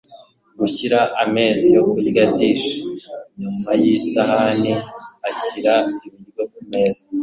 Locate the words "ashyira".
5.29-5.73